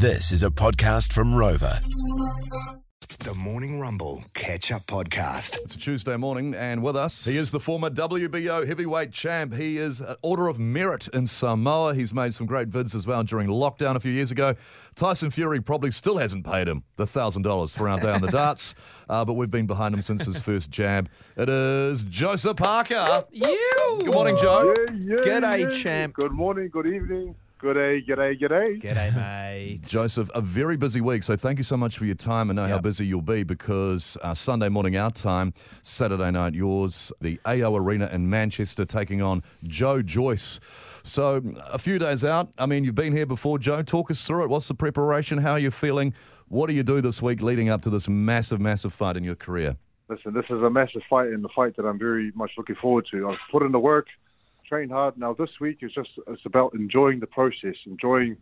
This 0.00 0.32
is 0.32 0.42
a 0.42 0.48
podcast 0.48 1.12
from 1.12 1.34
Rover. 1.34 1.78
The 3.18 3.34
Morning 3.34 3.78
Rumble 3.78 4.24
Catch 4.32 4.72
Up 4.72 4.86
Podcast. 4.86 5.58
It's 5.62 5.74
a 5.74 5.78
Tuesday 5.78 6.16
morning, 6.16 6.54
and 6.54 6.82
with 6.82 6.96
us, 6.96 7.26
he 7.26 7.36
is 7.36 7.50
the 7.50 7.60
former 7.60 7.90
WBO 7.90 8.66
heavyweight 8.66 9.12
champ. 9.12 9.52
He 9.52 9.76
is 9.76 10.00
an 10.00 10.16
Order 10.22 10.48
of 10.48 10.58
Merit 10.58 11.08
in 11.08 11.26
Samoa. 11.26 11.94
He's 11.94 12.14
made 12.14 12.32
some 12.32 12.46
great 12.46 12.70
vids 12.70 12.94
as 12.94 13.06
well 13.06 13.22
during 13.24 13.48
lockdown 13.48 13.94
a 13.94 14.00
few 14.00 14.10
years 14.10 14.30
ago. 14.30 14.54
Tyson 14.94 15.30
Fury 15.30 15.60
probably 15.60 15.90
still 15.90 16.16
hasn't 16.16 16.46
paid 16.46 16.66
him 16.66 16.82
the 16.96 17.04
$1,000 17.04 17.76
for 17.76 17.86
our 17.86 18.00
day 18.00 18.10
on 18.10 18.22
the 18.22 18.28
darts, 18.28 18.74
uh, 19.10 19.22
but 19.22 19.34
we've 19.34 19.50
been 19.50 19.66
behind 19.66 19.94
him 19.94 20.00
since 20.00 20.24
his 20.24 20.40
first 20.40 20.70
jab. 20.70 21.10
It 21.36 21.50
is 21.50 22.04
Joseph 22.04 22.56
Parker. 22.56 23.24
You. 23.32 23.98
Good 24.00 24.14
morning, 24.14 24.38
Joe. 24.38 24.74
Yeah, 24.94 25.16
G'day, 25.16 25.64
yeah. 25.64 25.70
champ. 25.70 26.14
Good 26.14 26.32
morning, 26.32 26.70
good 26.70 26.86
evening, 26.86 27.34
good 27.60 27.74
day, 27.74 28.02
g'day, 28.02 28.40
g'day. 28.40 28.80
G'day, 28.80 29.14
mate. 29.50 29.82
Joseph, 29.82 30.30
a 30.34 30.40
very 30.40 30.78
busy 30.78 31.02
week, 31.02 31.22
so 31.22 31.36
thank 31.36 31.58
you 31.58 31.62
so 31.62 31.76
much 31.76 31.98
for 31.98 32.06
your 32.06 32.14
time. 32.14 32.50
I 32.50 32.54
know 32.54 32.66
how 32.66 32.78
busy 32.78 33.06
you'll 33.06 33.20
be 33.20 33.42
because 33.42 34.16
uh, 34.22 34.32
Sunday 34.32 34.70
morning 34.70 34.96
our 34.96 35.10
time, 35.10 35.52
Saturday 35.82 36.30
night 36.30 36.54
yours, 36.54 37.12
the 37.20 37.38
AO 37.44 37.76
Arena 37.76 38.08
in 38.12 38.30
Manchester 38.30 38.86
taking 38.86 39.20
on 39.20 39.42
Joe 39.64 40.00
Joyce. 40.00 40.58
So 41.02 41.42
a 41.70 41.78
few 41.78 41.98
days 41.98 42.24
out. 42.24 42.50
I 42.56 42.64
mean, 42.64 42.84
you've 42.84 42.94
been 42.94 43.12
here 43.12 43.26
before, 43.26 43.58
Joe. 43.58 43.82
Talk 43.82 44.10
us 44.10 44.26
through 44.26 44.44
it. 44.44 44.50
What's 44.50 44.68
the 44.68 44.74
preparation? 44.74 45.38
How 45.38 45.52
are 45.52 45.58
you 45.58 45.70
feeling? 45.70 46.14
What 46.48 46.68
do 46.68 46.74
you 46.74 46.82
do 46.82 47.02
this 47.02 47.20
week 47.20 47.42
leading 47.42 47.68
up 47.68 47.82
to 47.82 47.90
this 47.90 48.08
massive, 48.08 48.60
massive 48.60 48.94
fight 48.94 49.18
in 49.18 49.24
your 49.24 49.36
career? 49.36 49.76
Listen, 50.08 50.32
this 50.32 50.46
is 50.46 50.62
a 50.62 50.70
massive 50.70 51.02
fight 51.10 51.28
and 51.28 51.44
the 51.44 51.50
fight 51.54 51.76
that 51.76 51.84
I'm 51.84 51.98
very 51.98 52.32
much 52.34 52.52
looking 52.56 52.76
forward 52.76 53.06
to. 53.10 53.28
I've 53.28 53.38
put 53.52 53.62
in 53.62 53.70
the 53.70 53.78
work, 53.78 54.06
trained 54.70 54.92
hard. 54.92 55.18
Now 55.18 55.34
this 55.34 55.50
week 55.60 55.78
is 55.82 55.92
just 55.92 56.10
it's 56.28 56.46
about 56.46 56.72
enjoying 56.74 57.20
the 57.20 57.26
process, 57.26 57.74
enjoying, 57.84 58.36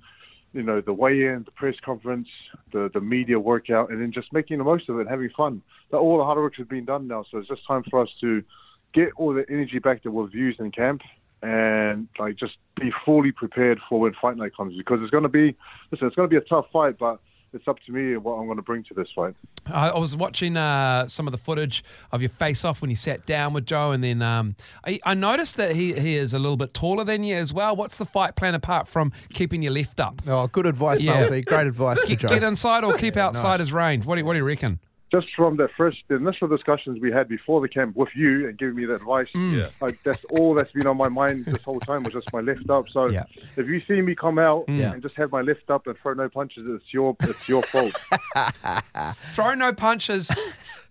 you 0.53 0.63
know, 0.63 0.81
the 0.81 0.93
weigh-in, 0.93 1.45
the 1.45 1.51
press 1.53 1.75
conference, 1.85 2.29
the 2.73 2.91
the 2.93 3.01
media 3.01 3.41
workout, 3.41 3.91
and 3.91 4.01
then 4.01 4.13
just 4.13 4.33
making 4.33 4.59
the 4.59 4.65
most 4.65 4.89
of 4.89 4.97
it, 4.97 5.01
and 5.01 5.11
having 5.11 5.31
fun. 5.31 5.63
That 5.91 5.97
all 5.97 6.19
the 6.19 6.25
hard 6.25 6.39
work 6.39 6.55
has 6.57 6.67
been 6.69 6.85
done 6.85 7.09
now, 7.09 7.25
so 7.31 7.39
it's 7.39 7.49
just 7.49 7.67
time 7.67 7.83
for 7.91 8.03
us 8.03 8.11
to 8.21 8.45
get 8.93 9.09
all 9.17 9.33
the 9.33 9.47
energy 9.49 9.79
back 9.79 10.03
that 10.03 10.11
we've 10.11 10.35
used 10.35 10.61
in 10.61 10.71
camp 10.71 11.01
and 11.43 12.09
like 12.19 12.37
just 12.37 12.55
be 12.81 12.91
fully 13.05 13.33
prepared 13.33 13.79
for 13.89 14.01
when 14.01 14.13
fight 14.21 14.37
night 14.37 14.57
comes 14.57 14.77
because 14.77 14.99
it's 15.01 15.11
going 15.11 15.23
to 15.23 15.29
be 15.29 15.57
listen 15.93 16.07
it's 16.09 16.17
going 16.17 16.29
to 16.29 16.31
be 16.31 16.37
a 16.37 16.49
tough 16.49 16.65
fight 16.73 16.99
but 16.99 17.21
it's 17.55 17.67
up 17.69 17.79
to 17.87 17.93
me 17.93 18.13
and 18.15 18.23
what 18.25 18.35
I'm 18.35 18.47
going 18.47 18.57
to 18.57 18.63
bring 18.63 18.85
to 18.85 18.95
this 18.95 19.09
fight. 19.15 19.35
I, 19.67 19.89
I 19.91 19.99
was 19.99 20.17
watching 20.17 20.57
uh, 20.57 21.07
some 21.09 21.27
of 21.27 21.33
the 21.33 21.39
footage 21.39 21.85
of 22.13 22.23
your 22.23 22.29
face 22.29 22.65
off 22.65 22.81
when 22.81 22.91
you 22.91 22.97
sat 22.97 23.27
down 23.27 23.53
with 23.53 23.67
Joe, 23.67 23.91
and 23.93 24.03
then 24.03 24.23
um, 24.23 24.57
I, 24.87 24.99
I 25.05 25.15
noticed 25.15 25.57
that 25.57 25.75
he, 25.77 25.93
he 25.95 26.17
is 26.17 26.35
a 26.35 26.39
little 26.39 26.57
bit 26.57 26.75
taller 26.75 27.05
than 27.05 27.23
you 27.25 27.37
as 27.37 27.53
well. 27.53 27.77
What's 27.77 27.97
the 27.97 28.07
fight 28.07 28.37
plan 28.37 28.55
apart 28.55 28.89
from 28.89 29.13
keeping 29.33 29.63
your 29.63 29.73
left 29.73 30.01
up? 30.01 30.21
Oh, 30.27 30.47
good 30.47 30.67
advice, 30.67 31.03
Yeah. 31.03 31.23
Malsey. 31.23 31.45
Great 31.45 31.67
advice 31.67 32.01
for 32.01 32.07
Get, 32.09 32.19
Joe. 32.21 32.29
get 32.29 32.43
inside 32.43 32.85
or 32.85 32.95
keep 32.97 33.17
outside 33.17 33.51
nice. 33.53 33.61
his 33.61 33.73
range. 33.73 34.05
What 34.05 34.15
do 34.17 34.21
you, 34.21 34.25
what 34.25 34.33
do 34.35 34.39
you 34.39 34.45
reckon? 34.45 34.81
Just 35.11 35.27
from 35.35 35.57
the 35.57 35.69
first 35.77 35.99
the 36.09 36.17
initial 36.17 36.49
discussions 36.49 37.01
we 37.01 37.11
had 37.11 37.29
before 37.29 37.61
the 37.61 37.69
camp 37.69 37.97
with 37.97 38.11
you 38.15 38.47
and 38.49 38.59
giving 38.59 38.75
me 38.77 38.85
the 38.85 38.95
advice, 38.97 39.29
Yeah. 39.35 39.69
like, 39.81 40.03
that's 40.03 40.25
all 40.27 40.55
that's 40.55 40.71
been 40.73 40.87
on 40.87 40.97
my 40.97 41.09
mind 41.09 41.47
this 41.47 41.63
whole 41.63 41.81
time 41.81 42.03
was 42.03 42.13
just 42.13 42.31
my 42.33 42.41
lift 42.41 42.69
up. 42.69 42.89
So 42.91 43.09
Yeah. 43.11 43.25
if 43.57 43.67
you 43.67 43.81
see 43.89 44.01
me 44.03 44.15
come 44.15 44.39
out 44.39 44.65
Yeah. 44.69 44.93
and 44.93 45.03
just 45.03 45.15
have 45.17 45.33
my 45.33 45.41
lift 45.41 45.71
up 45.71 45.87
and 45.87 45.97
throw 45.99 46.15
no 46.15 46.29
punches, 46.29 46.69
it's 46.69 46.93
your 46.93 47.17
it's 47.23 47.49
your 47.49 47.63
fault. 47.63 47.95
Throw 49.35 49.55
no 49.55 49.73
punches. 49.73 50.31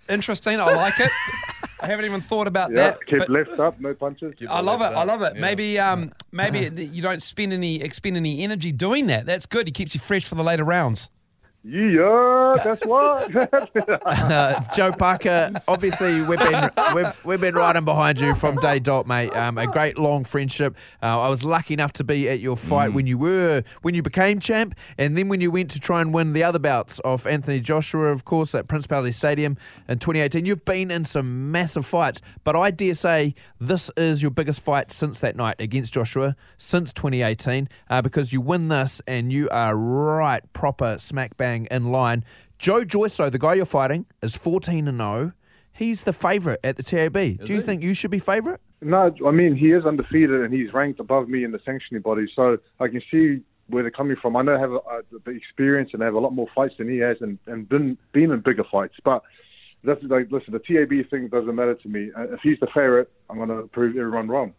Interesting. 0.10 0.60
I 0.60 0.66
like 0.76 1.00
it. 1.00 1.12
I 1.82 1.86
haven't 1.88 2.06
even 2.06 2.22
thought 2.22 2.48
about 2.48 2.72
yeah, 2.72 2.92
that. 2.92 3.06
keep 3.06 3.20
but 3.20 3.30
lift 3.30 3.60
up, 3.60 3.80
no 3.80 3.94
punches. 3.94 4.34
I 4.50 4.62
love 4.62 4.82
it. 4.82 4.86
I 4.86 5.04
love 5.04 5.22
it. 5.22 5.34
Yeah. 5.36 5.42
Maybe 5.42 5.78
um, 5.80 6.12
maybe 6.32 6.60
you 6.92 7.02
don't 7.02 7.22
spend 7.22 7.54
any 7.54 7.82
expend 7.82 8.18
any 8.18 8.42
energy 8.44 8.72
doing 8.72 9.08
that. 9.08 9.26
That's 9.26 9.46
good. 9.46 9.68
It 9.68 9.74
keeps 9.76 9.94
you 9.94 10.00
fresh 10.00 10.26
for 10.26 10.36
the 10.36 10.44
later 10.44 10.64
rounds. 10.64 11.10
Yeah, 11.64 12.00
that's 12.64 12.86
what. 12.86 13.28
Uh, 14.28 14.62
Joe 14.76 14.92
Parker, 14.92 15.52
obviously 15.68 16.22
we've 16.24 16.40
been 16.40 16.70
we've, 16.96 17.26
we've 17.26 17.42
been 17.42 17.56
riding 17.56 17.86
behind 17.86 18.20
you 18.20 18.34
from 18.34 18.56
day 18.58 18.80
dot, 18.80 19.08
mate. 19.08 19.36
Um, 19.36 19.58
a 19.58 19.68
great 19.68 19.98
long 19.98 20.24
friendship. 20.24 20.76
Uh, 21.02 21.22
I 21.22 21.30
was 21.30 21.44
lucky 21.44 21.74
enough 21.74 21.94
to 21.94 22.04
be 22.04 22.28
at 22.30 22.40
your 22.40 22.56
fight 22.56 22.94
when 22.94 23.08
you 23.08 23.18
were 23.18 23.64
when 23.82 23.96
you 23.96 24.02
became 24.02 24.40
champ, 24.40 24.76
and 24.98 25.18
then 25.18 25.30
when 25.30 25.42
you 25.42 25.52
went 25.52 25.72
to 25.72 25.80
try 25.80 26.02
and 26.02 26.14
win 26.14 26.34
the 26.34 26.44
other 26.44 26.60
bouts 26.60 27.00
of 27.00 27.26
Anthony 27.28 27.60
Joshua, 27.60 28.08
of 28.08 28.26
course, 28.26 28.56
at 28.56 28.68
Principality 28.68 29.12
Stadium 29.12 29.58
in 29.88 30.00
2018. 30.00 30.46
You've 30.46 30.66
been 30.66 30.92
in 30.92 31.06
some 31.06 31.52
massive 31.52 31.86
fights, 31.86 32.22
but 32.44 32.56
I 32.56 32.72
dare 32.72 32.96
say 32.96 33.36
this 33.60 33.90
is 33.98 34.22
your 34.22 34.32
biggest 34.32 34.62
fight 34.62 34.92
since 34.92 35.20
that 35.20 35.36
night 35.36 35.56
against 35.60 35.94
Joshua 35.94 36.36
since 36.58 36.94
2018, 36.94 37.70
uh, 37.90 38.02
because 38.02 38.34
you 38.34 38.42
win 38.42 38.68
this 38.68 39.02
and 39.08 39.32
you 39.32 39.50
are 39.50 39.76
right 39.76 40.42
proper 40.54 40.98
smack 40.98 41.38
bang 41.38 41.68
in 41.72 41.92
line. 41.92 42.24
Joe 42.58 42.84
Joyce, 42.84 43.18
though, 43.18 43.30
the 43.30 43.40
guy 43.40 43.56
you're 43.56 43.66
fighting, 43.66 44.06
is 44.22 44.36
14 44.38 44.88
and 44.88 44.98
0. 44.98 45.34
He's 45.72 46.04
the 46.04 46.14
favourite 46.14 46.60
at 46.64 46.76
the 46.78 46.84
TAB. 46.84 47.14
Do 47.14 47.54
you 47.54 47.56
he? 47.58 47.62
think 47.62 47.84
you 47.84 47.94
should 47.94 48.12
be 48.12 48.20
favourite? 48.20 48.60
no, 48.82 49.12
I 49.26 49.32
mean 49.32 49.56
he 49.56 49.72
is 49.72 49.86
undefeated 49.86 50.42
and 50.42 50.54
he's 50.54 50.72
ranked 50.74 51.00
above 51.00 51.30
me 51.30 51.44
in 51.44 51.52
the 51.52 51.60
sanctioning 51.66 52.02
body, 52.02 52.28
so 52.36 52.58
I 52.80 52.88
can 52.88 53.02
see 53.12 53.42
where 53.68 53.84
they're 53.84 53.92
coming 53.92 54.16
from. 54.22 54.36
I 54.36 54.42
know 54.44 54.56
I 54.56 54.60
have 54.60 54.72
uh, 54.74 54.80
the 55.26 55.32
experience 55.32 55.92
and 55.94 56.02
have 56.02 56.14
a 56.14 56.20
lot 56.20 56.32
more 56.34 56.48
fights 56.56 56.76
than 56.78 56.90
he 56.90 56.98
has, 57.00 57.18
and 57.22 57.38
and 57.48 57.68
been 57.70 57.98
been 58.12 58.32
in 58.32 58.40
bigger 58.42 58.66
fights, 58.72 58.96
but. 59.04 59.24
That's 59.84 60.02
like, 60.06 60.32
listen, 60.32 60.54
the 60.54 60.60
TAB 60.60 61.08
thing 61.10 61.28
doesn't 61.28 61.54
matter 61.56 61.76
to 61.76 61.88
me. 61.88 62.10
Uh, 62.18 62.24
If 62.34 62.40
he's 62.42 62.60
the 62.60 62.68
favourite, 62.74 63.08
I'm 63.30 63.38
going 63.38 63.50
to 63.50 63.68
prove 63.68 63.96
everyone 63.96 64.28
wrong. 64.28 64.54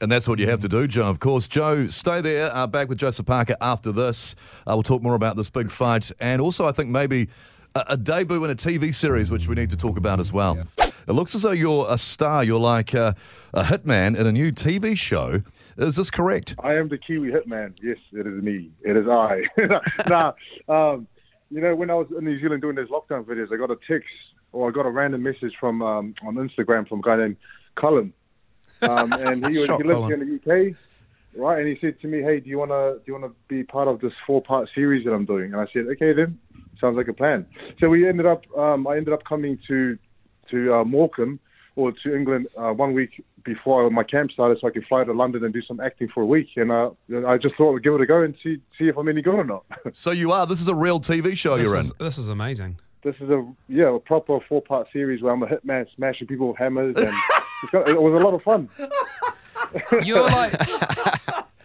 And 0.00 0.10
that's 0.10 0.26
what 0.26 0.40
you 0.40 0.48
have 0.48 0.60
to 0.60 0.68
do, 0.68 0.88
Joe, 0.88 1.08
of 1.08 1.20
course. 1.20 1.46
Joe, 1.46 1.86
stay 1.86 2.20
there. 2.20 2.52
Uh, 2.52 2.66
back 2.66 2.88
with 2.88 2.98
Joseph 2.98 3.26
Parker 3.26 3.54
after 3.60 3.92
this. 3.92 4.34
Uh, 4.66 4.74
we'll 4.74 4.82
talk 4.82 5.00
more 5.00 5.14
about 5.14 5.36
this 5.36 5.48
big 5.48 5.70
fight. 5.70 6.10
And 6.18 6.40
also, 6.40 6.66
I 6.66 6.72
think 6.72 6.90
maybe 6.90 7.28
a, 7.74 7.84
a 7.90 7.96
debut 7.96 8.44
in 8.44 8.50
a 8.50 8.56
TV 8.56 8.92
series, 8.92 9.30
which 9.30 9.46
we 9.46 9.54
need 9.54 9.70
to 9.70 9.76
talk 9.76 9.96
about 9.96 10.18
as 10.18 10.32
well. 10.32 10.58
It 11.06 11.12
looks 11.12 11.34
as 11.34 11.42
though 11.42 11.52
you're 11.52 11.86
a 11.88 11.98
star. 11.98 12.44
You're 12.44 12.60
like 12.60 12.94
uh, 12.94 13.14
a 13.52 13.62
hitman 13.62 14.16
in 14.16 14.26
a 14.26 14.32
new 14.32 14.52
TV 14.52 14.96
show. 14.96 15.42
Is 15.76 15.96
this 15.96 16.10
correct? 16.10 16.54
I 16.62 16.74
am 16.74 16.88
the 16.88 16.98
Kiwi 16.98 17.30
hitman. 17.30 17.74
Yes, 17.82 17.98
it 18.12 18.26
is 18.26 18.42
me. 18.42 18.70
It 18.82 18.96
is 18.96 19.06
I. 19.08 19.42
nah, 20.08 20.32
um, 20.68 21.06
you 21.50 21.60
know, 21.60 21.74
when 21.74 21.90
I 21.90 21.94
was 21.94 22.06
in 22.16 22.24
New 22.24 22.40
Zealand 22.40 22.62
doing 22.62 22.76
those 22.76 22.88
lockdown 22.88 23.24
videos, 23.24 23.52
I 23.52 23.56
got 23.56 23.70
a 23.70 23.78
text 23.88 24.08
or 24.52 24.68
I 24.68 24.72
got 24.72 24.86
a 24.86 24.90
random 24.90 25.22
message 25.22 25.54
from 25.58 25.82
um, 25.82 26.14
on 26.26 26.34
Instagram 26.34 26.88
from 26.88 27.00
a 27.00 27.02
guy 27.02 27.16
named 27.16 27.36
Cullen, 27.74 28.12
um, 28.82 29.12
and 29.12 29.46
he, 29.46 29.58
was, 29.58 29.66
Shot 29.66 29.80
he 29.80 29.86
lives 29.88 29.96
Cullen. 29.98 30.10
here 30.10 30.22
in 30.22 30.40
the 30.44 30.70
UK, 30.70 30.76
right? 31.36 31.58
And 31.60 31.68
he 31.68 31.78
said 31.80 32.00
to 32.00 32.08
me, 32.08 32.20
"Hey, 32.22 32.40
do 32.40 32.48
you 32.48 32.58
wanna 32.58 32.94
do 32.94 33.02
you 33.06 33.12
wanna 33.14 33.32
be 33.48 33.62
part 33.62 33.88
of 33.88 34.00
this 34.00 34.12
four 34.26 34.42
part 34.42 34.68
series 34.74 35.04
that 35.04 35.12
I'm 35.12 35.24
doing?" 35.24 35.52
And 35.52 35.60
I 35.60 35.66
said, 35.72 35.86
"Okay, 35.92 36.12
then, 36.12 36.38
sounds 36.80 36.96
like 36.96 37.08
a 37.08 37.12
plan." 37.12 37.46
So 37.80 37.88
we 37.88 38.08
ended 38.08 38.26
up, 38.26 38.42
um, 38.56 38.86
I 38.86 38.96
ended 38.96 39.12
up 39.14 39.24
coming 39.24 39.58
to 39.68 39.98
to 40.50 40.74
uh, 40.74 40.84
Morecambe 40.84 41.38
or 41.76 41.92
to 41.92 42.14
England 42.14 42.46
uh, 42.58 42.72
one 42.72 42.92
week 42.92 43.24
before 43.44 43.88
my 43.90 44.04
camp 44.04 44.30
started, 44.30 44.58
so 44.60 44.68
I 44.68 44.70
could 44.70 44.84
fly 44.86 45.02
to 45.04 45.12
London 45.12 45.42
and 45.44 45.52
do 45.54 45.62
some 45.62 45.80
acting 45.80 46.08
for 46.12 46.22
a 46.22 46.26
week. 46.26 46.48
And 46.56 46.70
uh, 46.70 46.90
I 47.26 47.38
just 47.38 47.54
thought 47.56 47.74
I'd 47.74 47.82
give 47.82 47.94
it 47.94 48.00
a 48.00 48.06
go 48.06 48.22
and 48.22 48.34
see 48.42 48.58
see 48.78 48.88
if 48.88 48.96
I'm 48.98 49.08
any 49.08 49.22
good 49.22 49.34
or 49.34 49.44
not. 49.44 49.64
So 49.94 50.10
you 50.10 50.32
are. 50.32 50.46
This 50.46 50.60
is 50.60 50.68
a 50.68 50.74
real 50.74 51.00
TV 51.00 51.36
show 51.36 51.56
This 51.56 51.68
you're 51.68 51.78
is, 51.78 51.90
in. 51.90 51.96
this 52.04 52.18
is 52.18 52.28
amazing. 52.28 52.78
this 53.02 53.16
is 53.20 53.30
a 53.30 53.44
yeah 53.68 53.94
a 53.94 53.98
proper 53.98 54.38
four 54.48 54.60
part 54.62 54.86
series 54.92 55.22
where 55.22 55.32
I'm 55.32 55.42
a 55.42 55.46
hitman 55.46 55.86
smashing 55.96 56.26
people 56.26 56.48
with 56.48 56.58
hammers, 56.58 56.94
and 56.96 57.06
it's 57.06 57.28
got, 57.28 57.41
it 57.72 58.00
was 58.00 58.20
a 58.20 58.24
lot 58.24 58.34
of 58.34 58.42
fun. 58.42 58.68
You're 60.04 60.20
like. 60.22 60.54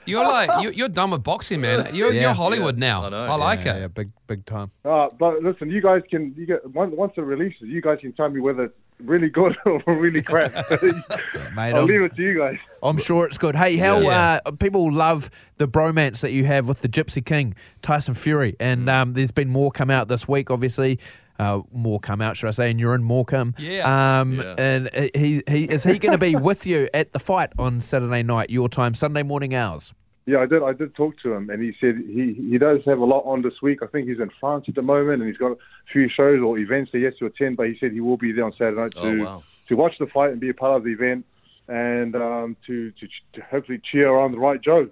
You're 0.06 0.24
like 0.24 0.50
you're, 0.64 0.72
you're 0.72 0.88
done 0.88 1.12
with 1.12 1.22
boxing, 1.24 1.60
man. 1.60 1.94
You're, 1.94 2.14
Yeah. 2.14 2.22
you're 2.22 2.34
Hollywood 2.34 2.78
now. 2.78 3.04
I 3.08 3.10
know. 3.10 3.24
I 3.26 3.36
like 3.36 3.66
yeah, 3.66 3.76
it. 3.76 3.80
yeah, 3.82 3.88
big 3.88 4.10
big 4.26 4.46
time. 4.46 4.72
Uh, 4.86 5.10
but 5.20 5.44
listen, 5.44 5.70
you 5.70 5.82
guys 5.82 6.02
can 6.10 6.34
you 6.38 6.46
get 6.46 6.66
once 6.72 6.94
once 6.96 7.12
it 7.18 7.22
releases, 7.24 7.64
you 7.64 7.82
guys 7.82 7.98
can 8.00 8.14
tell 8.14 8.30
me 8.30 8.40
whether 8.40 8.64
it's 8.64 8.74
really 9.04 9.28
good 9.28 9.58
or 9.66 9.82
really 9.86 10.22
crap. 10.22 10.54
Mate, 10.82 11.74
I'll 11.74 11.80
I'm, 11.80 11.88
leave 11.88 12.04
it 12.04 12.16
to 12.16 12.22
you 12.22 12.38
guys. 12.38 12.58
I'm 12.82 12.98
sure 12.98 13.26
it's 13.26 13.38
good. 13.38 13.58
Hey, 13.58 13.76
how 13.76 14.00
Yeah. 14.00 14.40
uh, 14.46 14.52
people 14.52 14.90
love 14.94 15.30
the 15.58 15.68
bromance 15.68 16.22
that 16.22 16.32
you 16.32 16.46
have 16.46 16.70
with 16.70 16.82
the 16.82 16.88
Gypsy 16.88 17.24
King, 17.26 17.54
Tyson 17.82 18.14
Fury, 18.14 18.56
and 18.62 18.90
um, 18.90 19.12
there's 19.12 19.32
been 19.32 19.50
more 19.50 19.72
come 19.72 19.90
out 19.90 20.08
this 20.08 20.26
week, 20.26 20.50
obviously. 20.50 21.00
Uh, 21.40 21.62
more 21.72 22.00
come 22.00 22.20
out, 22.22 22.36
should 22.36 22.48
I 22.48 22.52
say? 22.52 22.72
And 22.72 22.80
you're 22.80 22.96
in 22.96 23.04
Morecambe. 23.04 23.54
Yeah. 23.60 24.20
Um, 24.20 24.40
Yeah. 24.40 24.56
And 24.58 24.90
he, 25.16 25.44
he 25.48 25.66
is 25.66 25.84
he 25.84 26.00
going 26.00 26.12
to 26.14 26.18
be 26.18 26.36
with 26.36 26.66
you 26.66 26.90
at 26.94 27.14
the 27.14 27.20
fight 27.20 27.52
on 27.60 27.80
Saturday 27.80 28.24
night, 28.24 28.50
your 28.50 28.68
time, 28.70 28.94
Sunday 28.96 29.22
morning 29.24 29.54
hours? 29.54 29.94
Yeah, 30.26 30.40
I 30.40 30.46
did. 30.46 30.62
I 30.64 30.74
did 30.74 30.94
talk 30.96 31.16
to 31.24 31.32
him, 31.34 31.50
and 31.50 31.62
he 31.64 31.74
said 31.80 31.96
he 32.06 32.34
he 32.34 32.58
does 32.58 32.82
have 32.86 33.00
a 33.00 33.06
lot 33.06 33.22
on 33.22 33.44
this 33.44 33.62
week. 33.62 33.80
I 33.82 33.88
think 33.88 34.10
he's 34.10 34.20
in 34.20 34.30
France 34.42 34.66
at 34.68 34.76
the 34.76 34.82
moment, 34.82 35.22
and 35.22 35.30
he's 35.30 35.38
got 35.38 35.52
a 35.54 35.58
few 35.94 36.10
shows 36.10 36.42
or 36.42 36.58
events 36.58 36.92
that 36.92 36.98
he 36.98 37.06
has 37.06 37.16
to 37.20 37.28
attend. 37.28 37.56
But 37.56 37.68
he 37.68 37.78
said 37.80 37.94
he 37.94 38.02
will 38.02 38.18
be 38.18 38.34
there 38.34 38.44
on 38.44 38.52
Saturday 38.52 38.82
night 38.82 38.94
Oh, 38.98 39.16
to 39.16 39.24
wow. 39.24 39.44
to 39.70 39.76
watch 39.76 39.94
the 40.00 40.08
fight 40.08 40.32
and 40.32 40.40
be 40.42 40.50
a 40.50 40.54
part 40.54 40.76
of 40.76 40.84
the 40.84 40.90
event, 40.92 41.26
and 41.70 42.14
um, 42.16 42.58
to, 42.68 42.92
to 42.92 43.08
to 43.36 43.42
hopefully 43.50 43.80
cheer 43.90 44.18
on 44.18 44.34
the 44.34 44.38
right 44.38 44.62
Joe. 44.62 44.90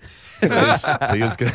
he 0.40 0.46
is, 0.46 0.84
he 1.12 1.20
is, 1.22 1.36
go- 1.36 1.50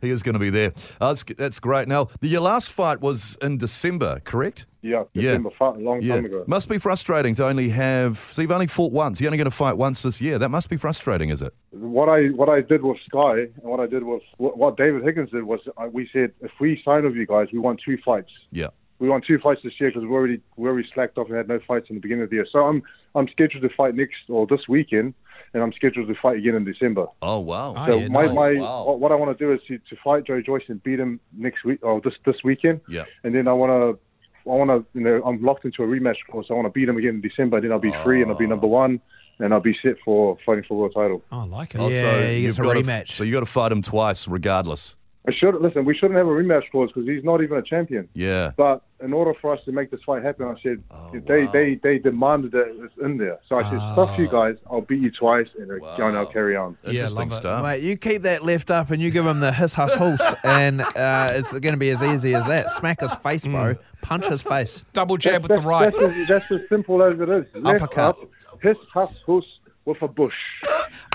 he 0.00 0.10
is 0.10 0.22
going 0.22 0.34
to 0.34 0.38
be 0.38 0.50
there. 0.50 0.72
Uh, 1.00 1.08
that's, 1.08 1.24
that's 1.36 1.60
great. 1.60 1.88
Now, 1.88 2.08
the, 2.20 2.28
your 2.28 2.40
last 2.40 2.72
fight 2.72 3.00
was 3.00 3.36
in 3.42 3.58
December, 3.58 4.20
correct? 4.24 4.66
Yeah, 4.82 5.04
Yeah. 5.14 5.22
December 5.22 5.50
fight 5.50 5.76
a 5.76 5.78
long 5.80 6.00
Yeah. 6.00 6.14
time 6.16 6.24
ago. 6.26 6.44
Must 6.46 6.68
be 6.68 6.78
frustrating 6.78 7.34
to 7.36 7.46
only 7.46 7.70
have. 7.70 8.18
So 8.18 8.40
you've 8.42 8.52
only 8.52 8.68
fought 8.68 8.92
once. 8.92 9.20
You're 9.20 9.28
only 9.28 9.38
going 9.38 9.50
to 9.50 9.56
fight 9.56 9.76
once 9.76 10.02
this 10.02 10.20
year. 10.20 10.38
That 10.38 10.50
must 10.50 10.70
be 10.70 10.76
frustrating, 10.76 11.30
is 11.30 11.42
it? 11.42 11.52
What 11.72 12.08
I 12.08 12.26
what 12.28 12.48
I 12.48 12.60
did 12.60 12.82
with 12.82 12.98
Sky 13.08 13.40
and 13.40 13.50
what 13.64 13.80
I 13.80 13.86
did 13.86 14.04
with 14.04 14.22
what, 14.38 14.56
what 14.56 14.76
David 14.76 15.02
Higgins 15.02 15.30
did 15.30 15.42
was 15.42 15.60
uh, 15.76 15.88
we 15.92 16.08
said 16.12 16.32
if 16.40 16.52
we 16.60 16.80
sign 16.84 17.04
with 17.04 17.16
you 17.16 17.26
guys, 17.26 17.48
we 17.52 17.58
want 17.58 17.80
two 17.84 17.98
fights. 18.04 18.30
Yeah. 18.52 18.68
We 18.98 19.08
want 19.08 19.24
two 19.26 19.38
fights 19.38 19.60
this 19.62 19.74
year 19.78 19.90
because 19.90 20.04
we 20.04 20.08
already 20.14 20.40
we 20.56 20.68
already 20.68 20.88
slacked 20.94 21.18
off 21.18 21.28
and 21.28 21.36
had 21.36 21.48
no 21.48 21.60
fights 21.66 21.86
in 21.90 21.96
the 21.96 22.00
beginning 22.00 22.24
of 22.24 22.30
the 22.30 22.36
year. 22.36 22.46
So 22.50 22.60
I'm 22.66 22.82
I'm 23.14 23.28
scheduled 23.28 23.62
to 23.62 23.68
fight 23.76 23.94
next 23.94 24.16
or 24.28 24.46
this 24.46 24.60
weekend, 24.68 25.12
and 25.52 25.62
I'm 25.62 25.72
scheduled 25.72 26.08
to 26.08 26.14
fight 26.14 26.38
again 26.38 26.54
in 26.54 26.64
December. 26.64 27.06
Oh 27.20 27.40
wow. 27.40 27.74
Oh, 27.76 27.86
So 27.86 27.98
yeah, 27.98 28.08
my, 28.08 28.26
nice. 28.26 28.34
my 28.34 28.52
Wow. 28.54 28.86
what, 28.86 29.00
what 29.00 29.12
I 29.12 29.16
want 29.16 29.36
to 29.36 29.44
do 29.44 29.52
is 29.52 29.60
to, 29.68 29.76
to 29.78 29.96
fight 30.02 30.24
Joe 30.26 30.40
Joyce 30.40 30.62
and 30.68 30.82
beat 30.82 30.98
him 30.98 31.20
next 31.36 31.64
week 31.64 31.80
or 31.82 32.00
this 32.00 32.14
this 32.24 32.36
weekend. 32.42 32.80
Yeah. 32.88 33.04
And 33.22 33.34
then 33.34 33.48
I 33.48 33.52
want 33.52 33.70
to 33.70 34.50
I 34.50 34.54
want 34.54 34.70
to 34.70 34.98
you 34.98 35.04
know 35.04 35.22
I'm 35.24 35.42
locked 35.42 35.64
into 35.66 35.82
a 35.82 35.86
rematch 35.86 36.16
course. 36.30 36.46
I 36.48 36.54
want 36.54 36.66
to 36.66 36.70
beat 36.72 36.88
him 36.88 36.96
again 36.96 37.16
in 37.16 37.20
December. 37.20 37.60
Then 37.60 37.72
I'll 37.72 37.78
be 37.78 37.92
free 38.02 38.22
and 38.22 38.30
I'll 38.30 38.36
be 38.38 38.46
ah. 38.46 38.48
number 38.48 38.66
one, 38.66 39.00
and 39.40 39.52
I'll 39.52 39.60
be 39.60 39.76
set 39.82 39.96
for 40.06 40.38
fighting 40.46 40.64
for 40.66 40.78
world 40.78 40.92
title. 40.94 41.22
Oh, 41.30 41.40
I 41.40 41.44
like 41.44 41.74
it. 41.74 41.80
Oh, 41.82 41.88
Yeah, 41.90 42.00
so 42.00 42.22
he 42.22 42.42
gets 42.42 42.56
you've 42.56 42.64
a 42.66 42.68
got 42.68 42.74
to- 42.74 42.80
rematch. 42.80 43.08
so 43.10 43.24
you 43.24 43.32
got 43.32 43.40
to 43.40 43.46
fight 43.46 43.72
him 43.72 43.82
twice, 43.82 44.26
regardless. 44.26 44.96
I 45.28 45.32
should 45.32 45.54
listen. 45.60 45.84
We 45.84 45.94
shouldn't 45.94 46.16
have 46.16 46.26
a 46.28 46.30
rematch 46.30 46.70
clause 46.70 46.90
because 46.94 47.08
he's 47.08 47.24
not 47.24 47.42
even 47.42 47.58
a 47.58 47.62
champion. 47.62 48.08
Yeah. 48.14 48.52
But 48.56 48.82
in 49.02 49.12
order 49.12 49.34
for 49.34 49.52
us 49.52 49.60
to 49.64 49.72
make 49.72 49.90
this 49.90 50.00
fight 50.06 50.22
happen, 50.22 50.46
I 50.46 50.54
said 50.62 50.82
they, 51.26 51.46
they 51.46 51.74
they 51.74 51.98
demanded 51.98 52.52
that 52.52 52.68
it's 52.84 52.94
in 53.02 53.18
there. 53.18 53.38
So 53.48 53.56
I 53.58 53.62
said, 53.68 53.78
"Stuff 53.92 54.16
you 54.18 54.28
guys. 54.28 54.56
I'll 54.70 54.82
beat 54.82 55.00
you 55.02 55.10
twice, 55.10 55.48
and 55.58 55.70
uh, 55.70 55.74
Wow. 55.80 55.96
and 56.08 56.16
I'll 56.16 56.26
carry 56.26 56.54
on." 56.56 56.78
Interesting 56.84 57.18
love 57.18 57.32
it. 57.32 57.34
stuff. 57.34 57.62
Mate, 57.64 57.82
you 57.82 57.96
keep 57.96 58.22
that 58.22 58.42
left 58.44 58.70
up 58.70 58.90
and 58.90 59.02
you 59.02 59.10
give 59.10 59.26
him 59.26 59.40
the 59.40 59.52
hiss 59.52 59.74
huss 59.74 59.94
hoos, 59.94 60.22
and 60.44 60.80
uh, 60.80 61.28
it's 61.32 61.52
going 61.58 61.74
to 61.74 61.78
be 61.78 61.90
as 61.90 62.02
easy 62.04 62.34
as 62.34 62.46
that. 62.46 62.70
Smack 62.70 63.00
his 63.00 63.14
face, 63.16 63.46
bro. 63.48 63.74
Punch 64.02 64.28
his 64.28 64.42
face. 64.42 64.84
Double 64.92 65.16
jab 65.16 65.42
with 65.42 65.52
the 65.52 65.60
right. 65.60 65.92
that's, 65.92 66.16
as, 66.16 66.28
that's 66.28 66.50
as 66.52 66.68
simple 66.68 67.02
as 67.02 67.14
it 67.18 67.28
is. 67.28 67.44
Left 67.54 67.82
Uppercut. 67.82 68.18
up, 68.20 68.28
hiss, 68.62 68.78
huss, 68.92 69.10
huss 69.26 69.44
with 69.84 70.00
a 70.02 70.08
bush. 70.08 70.36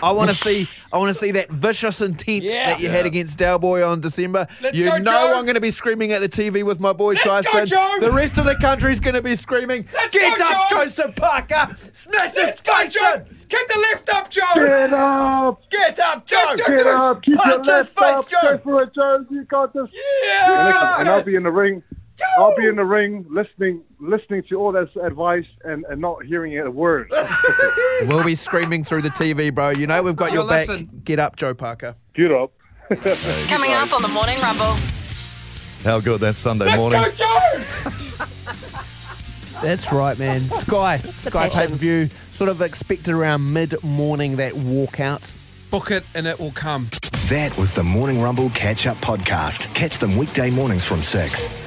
I 0.03 0.11
want 0.11 0.29
to 0.29 0.35
see. 0.47 0.67
I 0.93 0.97
want 0.97 1.09
to 1.09 1.13
see 1.13 1.31
that 1.31 1.49
vicious 1.49 2.01
intent 2.01 2.43
Yeah. 2.43 2.71
that 2.71 2.79
you 2.81 2.89
had 2.89 3.05
against 3.05 3.37
Del 3.37 3.59
Boy 3.59 3.85
on 3.87 4.01
December. 4.01 4.47
Let's 4.61 4.77
you 4.77 4.85
go, 4.85 4.97
know 4.97 5.11
Joe. 5.11 5.33
I'm 5.37 5.45
going 5.45 5.55
to 5.55 5.61
be 5.61 5.71
screaming 5.71 6.11
at 6.11 6.21
the 6.21 6.29
TV 6.29 6.63
with 6.65 6.79
my 6.79 6.93
boy 6.93 7.13
Let's 7.13 7.25
go, 7.25 7.41
Tyson. 7.41 7.67
Joe. 7.67 7.97
The 7.99 8.11
rest 8.11 8.37
of 8.37 8.45
the 8.45 8.55
country's 8.55 8.99
going 8.99 9.15
to 9.15 9.21
be 9.21 9.35
screaming. 9.35 9.85
Let's 9.93 10.13
Get 10.13 10.37
go, 10.37 10.45
up, 10.45 10.69
Joe. 10.69 10.77
Joseph 10.83 11.15
Parker! 11.15 11.75
Smash 11.93 12.29
his 12.31 12.37
Let's 12.37 12.61
go, 12.61 12.73
face 12.73 12.93
Joe. 12.93 13.25
Keep 13.49 13.67
the 13.67 13.79
left 13.91 14.09
up, 14.09 14.29
Joe. 14.29 14.41
Get 14.55 14.93
up! 14.93 15.69
Get 15.69 15.99
up, 15.99 16.25
Joe! 16.25 16.55
Get 16.55 16.87
up! 16.87 17.21
Keep 17.21 17.35
Punch 17.35 17.67
your 17.67 17.77
his 17.79 17.97
left 17.97 17.99
face, 17.99 18.03
up! 18.11 18.27
Joe. 18.27 18.37
Go 18.41 18.57
for 18.59 18.83
it, 18.83 18.93
Joe. 18.95 19.25
You 19.29 19.43
got 19.43 19.73
this. 19.73 19.83
And, 19.83 19.91
Yeah. 20.25 20.65
listen, 20.65 20.99
and 21.01 21.09
I'll 21.09 21.23
be 21.23 21.35
in 21.35 21.43
the 21.43 21.51
ring. 21.51 21.83
I'll 22.37 22.55
be 22.55 22.65
in 22.67 22.75
the 22.75 22.85
ring, 22.85 23.25
listening, 23.29 23.81
listening 23.99 24.43
to 24.49 24.55
all 24.55 24.71
that 24.71 24.89
advice, 25.03 25.45
and, 25.63 25.85
and 25.89 25.99
not 26.01 26.23
hearing 26.25 26.57
a 26.57 26.69
word. 26.71 27.11
We'll 28.07 28.23
be 28.25 28.33
screaming 28.33 28.83
through 28.83 29.03
the 29.03 29.09
TV, 29.09 29.53
bro. 29.53 29.69
You 29.69 29.85
know 29.85 30.01
we've 30.01 30.15
got 30.15 30.31
your 30.33 30.41
Well, 30.41 30.49
back. 30.49 30.67
listen. 30.67 31.01
Get 31.05 31.19
up, 31.19 31.35
Joe 31.35 31.53
Parker. 31.53 31.93
Get 32.15 32.31
up! 32.31 32.51
Coming 32.89 33.73
up 33.73 33.93
on 33.93 34.01
the 34.01 34.07
Morning 34.07 34.39
Rumble. 34.41 34.75
How 35.83 35.99
good 35.99 36.19
that 36.21 36.35
Sunday 36.35 36.65
Let's 36.65 36.77
morning. 36.77 36.99
go, 36.99 37.11
Joe. 37.11 37.63
That's 39.61 39.91
right, 39.91 40.17
man. 40.17 40.49
Sky, 40.49 40.97
Sky 40.97 41.49
passion. 41.49 41.59
pay 41.59 41.67
per 41.67 41.75
view, 41.75 42.09
sort 42.31 42.49
of 42.49 42.61
expected 42.61 43.13
around 43.13 43.53
mid 43.53 43.81
morning 43.83 44.37
that 44.37 44.53
walkout. 44.53 45.37
Book 45.69 45.91
it 45.91 46.03
and 46.15 46.25
it 46.25 46.39
will 46.39 46.51
come. 46.53 46.89
That 47.29 47.55
was 47.57 47.71
the 47.73 47.83
Morning 47.83 48.19
Rumble 48.21 48.49
Catch 48.49 48.87
Up 48.87 48.97
Podcast. 48.97 49.71
Catch 49.75 49.99
them 49.99 50.17
weekday 50.17 50.49
mornings 50.49 50.83
from 50.83 51.03
6. 51.03 51.60